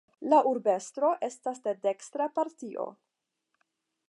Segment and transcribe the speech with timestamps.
[0.33, 2.89] La urbestro estas de dekstra partio.